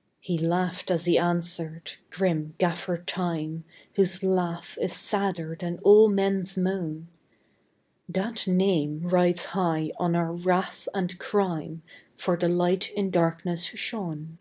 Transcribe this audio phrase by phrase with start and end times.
[0.20, 3.64] "He laughed as he answered, grim Gaffer Time,
[3.94, 7.08] Whose laugh is sadder than all men s moan."
[8.16, 11.80] That name rides high on our wrath and crime,
[12.18, 14.36] For the Light in darkness shone.